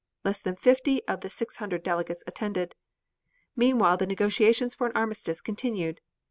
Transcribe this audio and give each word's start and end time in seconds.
Less 0.23 0.39
than 0.41 0.55
50 0.55 1.07
of 1.07 1.21
the 1.21 1.29
600 1.29 1.83
delegates 1.83 2.23
attended. 2.25 2.73
Meanwhile 3.55 3.97
the 3.97 4.07
negotiations 4.07 4.73
for 4.73 4.87
an 4.87 4.95
armistice 4.97 5.41
continued. 5.41 6.01